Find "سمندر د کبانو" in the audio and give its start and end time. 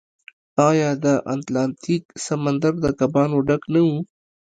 2.27-3.37